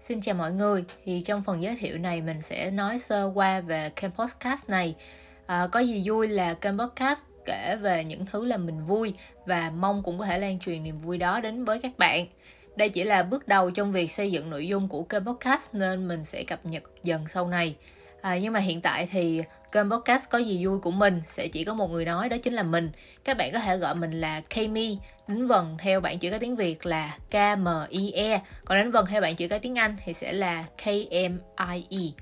Xin 0.00 0.20
chào 0.20 0.34
mọi 0.34 0.52
người, 0.52 0.84
thì 1.04 1.22
trong 1.24 1.42
phần 1.42 1.62
giới 1.62 1.76
thiệu 1.76 1.98
này 1.98 2.22
mình 2.22 2.42
sẽ 2.42 2.70
nói 2.70 2.98
sơ 2.98 3.30
qua 3.34 3.60
về 3.60 3.90
kênh 3.96 4.10
podcast 4.10 4.68
này. 4.68 4.94
À, 5.46 5.66
có 5.72 5.80
gì 5.80 6.02
vui 6.04 6.28
là 6.28 6.54
kênh 6.54 6.78
podcast 6.78 7.24
kể 7.44 7.76
về 7.80 8.04
những 8.04 8.26
thứ 8.26 8.44
làm 8.44 8.66
mình 8.66 8.86
vui 8.86 9.14
và 9.46 9.70
mong 9.70 10.02
cũng 10.02 10.18
có 10.18 10.26
thể 10.26 10.38
lan 10.38 10.58
truyền 10.58 10.82
niềm 10.82 11.00
vui 11.00 11.18
đó 11.18 11.40
đến 11.40 11.64
với 11.64 11.78
các 11.78 11.98
bạn. 11.98 12.26
Đây 12.76 12.88
chỉ 12.88 13.04
là 13.04 13.22
bước 13.22 13.48
đầu 13.48 13.70
trong 13.70 13.92
việc 13.92 14.12
xây 14.12 14.32
dựng 14.32 14.50
nội 14.50 14.68
dung 14.68 14.88
của 14.88 15.02
kênh 15.02 15.24
podcast 15.24 15.74
nên 15.74 16.08
mình 16.08 16.24
sẽ 16.24 16.44
cập 16.44 16.66
nhật 16.66 16.82
dần 17.02 17.28
sau 17.28 17.48
này. 17.48 17.76
À, 18.20 18.38
nhưng 18.38 18.52
mà 18.52 18.60
hiện 18.60 18.80
tại 18.80 19.06
thì 19.06 19.42
kênh 19.72 19.90
podcast 19.90 20.30
có 20.30 20.38
gì 20.38 20.66
vui 20.66 20.78
của 20.78 20.90
mình 20.90 21.22
sẽ 21.26 21.48
chỉ 21.48 21.64
có 21.64 21.74
một 21.74 21.90
người 21.90 22.04
nói 22.04 22.28
đó 22.28 22.36
chính 22.42 22.54
là 22.54 22.62
mình. 22.62 22.90
Các 23.24 23.36
bạn 23.36 23.52
có 23.52 23.58
thể 23.58 23.76
gọi 23.76 23.94
mình 23.94 24.20
là 24.20 24.40
Kami, 24.40 24.98
đánh 25.28 25.46
vần 25.46 25.76
theo 25.78 26.00
bạn 26.00 26.18
chữ 26.18 26.30
cái 26.30 26.38
tiếng 26.38 26.56
Việt 26.56 26.86
là 26.86 27.16
K 27.30 27.34
M 27.58 27.68
I 27.88 28.12
E, 28.12 28.40
còn 28.64 28.78
đánh 28.78 28.90
vần 28.90 29.06
theo 29.06 29.20
bạn 29.20 29.36
chữ 29.36 29.48
cái 29.48 29.58
tiếng 29.58 29.78
Anh 29.78 29.96
thì 30.04 30.12
sẽ 30.12 30.32
là 30.32 30.64
K 30.84 30.86
M 31.12 31.38
I 31.72 31.86
E. 31.90 32.12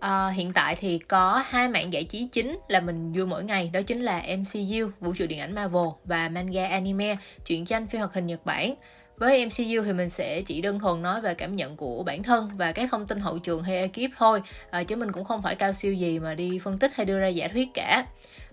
À, 0.00 0.28
hiện 0.28 0.52
tại 0.52 0.76
thì 0.76 0.98
có 0.98 1.44
hai 1.46 1.68
mạng 1.68 1.92
giải 1.92 2.04
trí 2.04 2.28
chính 2.32 2.58
là 2.68 2.80
mình 2.80 3.12
vui 3.12 3.26
mỗi 3.26 3.44
ngày 3.44 3.70
đó 3.72 3.82
chính 3.82 4.02
là 4.02 4.22
MCU 4.38 4.90
vũ 5.00 5.14
trụ 5.14 5.26
điện 5.26 5.40
ảnh 5.40 5.54
Marvel 5.54 5.88
và 6.04 6.28
manga 6.28 6.68
anime 6.68 7.16
truyện 7.44 7.66
tranh 7.66 7.86
phim 7.86 8.00
hoạt 8.00 8.14
hình 8.14 8.26
Nhật 8.26 8.46
Bản 8.46 8.74
với 9.20 9.46
MCU 9.46 9.82
thì 9.84 9.92
mình 9.92 10.08
sẽ 10.08 10.42
chỉ 10.42 10.60
đơn 10.60 10.78
thuần 10.80 11.02
nói 11.02 11.20
về 11.20 11.34
cảm 11.34 11.56
nhận 11.56 11.76
của 11.76 12.02
bản 12.02 12.22
thân 12.22 12.50
và 12.56 12.72
các 12.72 12.88
thông 12.90 13.06
tin 13.06 13.20
hậu 13.20 13.38
trường 13.38 13.62
hay 13.62 13.76
ekip 13.78 14.10
thôi. 14.18 14.42
À, 14.70 14.82
chứ 14.82 14.96
mình 14.96 15.12
cũng 15.12 15.24
không 15.24 15.42
phải 15.42 15.54
cao 15.54 15.72
siêu 15.72 15.92
gì 15.92 16.18
mà 16.18 16.34
đi 16.34 16.58
phân 16.58 16.78
tích 16.78 16.94
hay 16.94 17.06
đưa 17.06 17.20
ra 17.20 17.26
giả 17.26 17.48
thuyết 17.48 17.68
cả. 17.74 18.06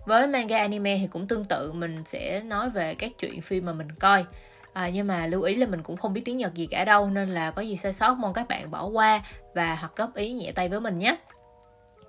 Với 0.05 0.27
manga 0.27 0.57
anime 0.57 0.97
thì 0.97 1.07
cũng 1.07 1.27
tương 1.27 1.45
tự 1.45 1.71
mình 1.73 1.97
sẽ 2.05 2.39
nói 2.39 2.69
về 2.69 2.95
các 2.95 3.11
chuyện 3.19 3.41
phim 3.41 3.65
mà 3.65 3.73
mình 3.73 3.91
coi. 3.91 4.25
À, 4.73 4.89
nhưng 4.89 5.07
mà 5.07 5.27
lưu 5.27 5.41
ý 5.41 5.55
là 5.55 5.67
mình 5.67 5.83
cũng 5.83 5.97
không 5.97 6.13
biết 6.13 6.21
tiếng 6.25 6.37
nhật 6.37 6.53
gì 6.53 6.65
cả 6.65 6.85
đâu 6.85 7.09
nên 7.09 7.29
là 7.29 7.51
có 7.51 7.61
gì 7.61 7.77
sai 7.77 7.93
sót 7.93 8.13
mong 8.13 8.33
các 8.33 8.47
bạn 8.47 8.71
bỏ 8.71 8.85
qua 8.85 9.21
và 9.55 9.75
hoặc 9.75 9.93
góp 9.95 10.15
ý 10.15 10.31
nhẹ 10.31 10.51
tay 10.51 10.69
với 10.69 10.79
mình 10.79 10.99
nhé. 10.99 11.17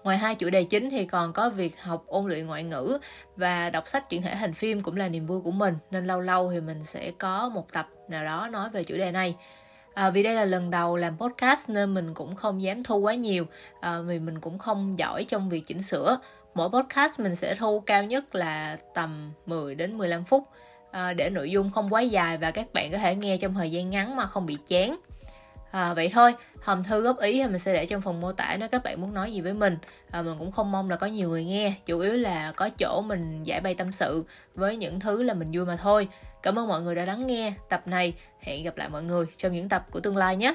Ngoài 0.05 0.19
hai 0.19 0.35
chủ 0.35 0.51
đề 0.51 0.65
chính 0.65 0.91
thì 0.91 1.05
còn 1.05 1.33
có 1.33 1.51
việc 1.51 1.83
học 1.83 2.05
ôn 2.07 2.27
luyện 2.27 2.47
ngoại 2.47 2.65
ngữ 2.65 2.99
và 3.37 3.71
đọc 3.71 3.89
sách 3.89 4.11
chuyển 4.11 4.23
thể 4.23 4.35
thành 4.35 4.55
phim 4.55 4.81
cũng 4.81 4.97
là 4.97 5.09
niềm 5.09 5.27
vui 5.27 5.41
của 5.41 5.51
mình 5.51 5.75
nên 5.91 6.07
lâu 6.07 6.21
lâu 6.21 6.51
thì 6.53 6.61
mình 6.61 6.85
sẽ 6.85 7.11
có 7.19 7.49
một 7.49 7.73
tập 7.73 7.89
nào 8.09 8.25
đó 8.25 8.49
nói 8.53 8.71
về 8.71 8.85
chủ 8.85 8.97
đề 8.97 9.11
này. 9.13 9.37
À, 9.95 10.11
vì 10.11 10.23
đây 10.23 10.35
là 10.35 10.45
lần 10.45 10.71
đầu 10.71 10.97
làm 10.97 11.19
podcast 11.19 11.71
nên 11.71 11.95
mình 11.95 12.15
cũng 12.15 12.37
không 12.37 12.63
dám 12.63 12.85
thu 12.85 12.99
quá 12.99 13.15
nhiều 13.15 13.47
à, 13.81 14.01
vì 14.01 14.19
mình 14.19 14.41
cũng 14.41 14.59
không 14.59 14.99
giỏi 14.99 15.25
trong 15.29 15.49
việc 15.49 15.67
chỉnh 15.67 15.83
sửa. 15.83 16.19
Mỗi 16.55 16.69
podcast 16.69 17.21
mình 17.21 17.37
sẽ 17.37 17.55
thu 17.55 17.81
cao 17.81 18.05
nhất 18.05 18.35
là 18.35 18.77
tầm 18.95 19.33
10 19.47 19.75
đến 19.75 19.99
15 19.99 20.25
phút 20.25 20.45
à, 20.91 21.13
để 21.13 21.31
nội 21.31 21.51
dung 21.51 21.71
không 21.71 21.93
quá 21.93 22.01
dài 22.01 22.39
và 22.39 22.51
các 22.51 22.73
bạn 22.73 22.93
có 22.93 22.99
thể 22.99 23.15
nghe 23.15 23.37
trong 23.37 23.55
thời 23.55 23.71
gian 23.71 23.91
ngắn 23.91 24.17
mà 24.17 24.27
không 24.27 24.47
bị 24.47 24.57
chán 24.67 24.99
à, 25.71 25.95
vậy 25.95 26.11
thôi 26.15 26.35
hòm 26.63 26.85
thư 26.85 27.01
góp 27.01 27.19
ý 27.19 27.43
thì 27.43 27.49
mình 27.49 27.59
sẽ 27.59 27.73
để 27.73 27.87
trong 27.87 28.01
phần 28.01 28.21
mô 28.21 28.33
tả 28.33 28.57
nếu 28.61 28.69
các 28.69 28.83
bạn 28.85 29.01
muốn 29.01 29.15
nói 29.15 29.33
gì 29.33 29.41
với 29.41 29.55
mình. 29.55 29.79
À, 30.11 30.23
mình 30.23 30.35
cũng 30.39 30.53
không 30.53 30.73
mong 30.73 30.91
là 30.91 30.97
có 30.97 31.07
nhiều 31.07 31.29
người 31.29 31.45
nghe 31.45 31.75
chủ 31.87 31.99
yếu 31.99 32.17
là 32.17 32.53
có 32.57 32.69
chỗ 32.79 33.01
mình 33.01 33.45
giải 33.45 33.61
bày 33.61 33.75
tâm 33.75 33.93
sự 33.93 34.25
với 34.55 34.77
những 34.77 35.01
thứ 35.01 35.23
là 35.23 35.35
mình 35.35 35.51
vui 35.53 35.67
mà 35.67 35.77
thôi. 35.77 36.09
Cảm 36.43 36.59
ơn 36.59 36.69
mọi 36.69 36.81
người 36.81 36.95
đã 36.95 37.05
lắng 37.05 37.27
nghe 37.27 37.53
tập 37.69 37.83
này. 37.87 38.15
Hẹn 38.41 38.65
gặp 38.65 38.77
lại 38.77 38.89
mọi 38.89 39.03
người 39.03 39.27
trong 39.37 39.53
những 39.53 39.69
tập 39.69 39.87
của 39.91 40.01
tương 40.01 40.17
lai 40.17 40.37
nhé. 40.37 40.55